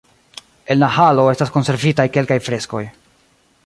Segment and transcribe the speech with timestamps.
[0.73, 2.85] En la halo estas konservitaj kelkaj freskoj.